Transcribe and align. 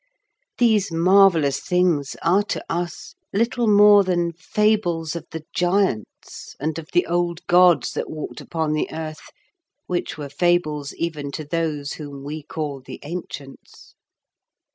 These 0.57 0.91
marvellous 0.91 1.59
things 1.59 2.15
are 2.23 2.41
to 2.45 2.65
us 2.67 3.13
little 3.31 3.67
more 3.67 4.03
than 4.03 4.31
fables 4.33 5.15
of 5.15 5.27
the 5.29 5.43
giants 5.53 6.55
and 6.59 6.79
of 6.79 6.89
the 6.91 7.05
old 7.05 7.45
gods 7.45 7.91
that 7.91 8.09
walked 8.09 8.41
upon 8.41 8.73
the 8.73 8.89
earth, 8.91 9.21
which 9.85 10.17
were 10.17 10.27
fables 10.29 10.91
even 10.95 11.29
to 11.33 11.45
those 11.45 11.93
whom 11.93 12.23
we 12.23 12.41
call 12.41 12.81
the 12.83 12.99
ancients. 13.03 13.93